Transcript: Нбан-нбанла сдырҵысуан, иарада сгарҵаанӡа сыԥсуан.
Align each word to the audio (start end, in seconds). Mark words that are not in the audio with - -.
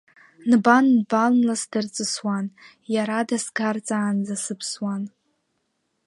Нбан-нбанла 0.49 1.55
сдырҵысуан, 1.61 2.45
иарада 2.93 3.37
сгарҵаанӡа 3.45 4.35
сыԥсуан. 4.43 5.03